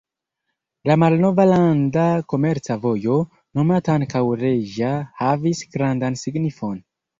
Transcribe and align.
La 0.91 0.93
malnova 1.01 1.45
landa 1.49 2.05
komerca 2.33 2.79
vojo, 2.87 3.19
nomata 3.61 3.97
ankaŭ 4.01 4.25
"reĝa", 4.47 4.97
havis 5.23 5.65
grandan 5.77 6.21
signifon. 6.27 6.77